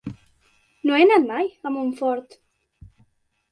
[0.89, 2.37] No he anat mai a Montfort.